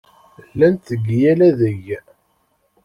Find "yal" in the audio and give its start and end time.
1.19-1.39